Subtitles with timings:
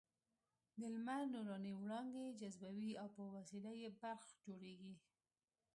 [0.79, 4.93] د لمر نوراني وړانګې جذبوي او په وسیله یې برق جوړېږي.